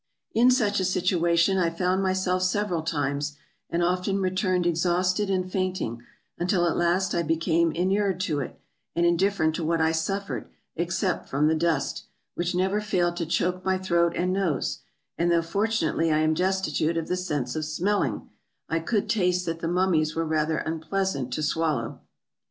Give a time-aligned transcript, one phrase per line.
[0.33, 3.37] In such a situation I found myself several times,
[3.69, 6.01] and often returned exhausted and fainting,
[6.39, 8.59] until at last I became inured to it,
[8.95, 13.63] and indifferent to what I suffered except from the dust, which never failed to choke
[13.63, 14.79] my throat and nose;
[15.19, 18.27] and though fortunately I am destitute of the sense of smell ing,
[18.67, 22.01] I could taste that the mummies were rather unpleasant to swallow.